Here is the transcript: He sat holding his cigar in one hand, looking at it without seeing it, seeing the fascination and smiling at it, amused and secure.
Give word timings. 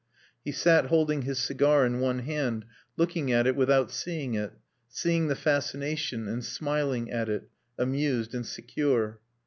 He 0.43 0.51
sat 0.51 0.87
holding 0.87 1.21
his 1.21 1.37
cigar 1.37 1.85
in 1.85 1.99
one 1.99 2.21
hand, 2.21 2.65
looking 2.97 3.31
at 3.31 3.45
it 3.45 3.55
without 3.55 3.91
seeing 3.91 4.33
it, 4.33 4.51
seeing 4.89 5.27
the 5.27 5.35
fascination 5.35 6.27
and 6.27 6.43
smiling 6.43 7.11
at 7.11 7.29
it, 7.29 7.49
amused 7.77 8.33
and 8.33 8.43
secure. 8.43 9.19